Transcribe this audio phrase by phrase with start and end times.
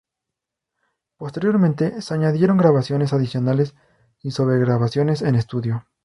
[1.15, 3.75] Posteriormente se añadieron grabaciones adicionales
[4.23, 5.85] y sobregrabaciones en estudio.